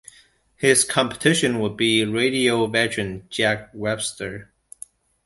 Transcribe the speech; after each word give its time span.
His 0.55 0.83
competition 0.83 1.59
would 1.59 1.77
be 1.77 2.03
radio 2.05 2.65
veteran 2.65 3.27
Jack 3.29 3.69
Webster. 3.75 4.51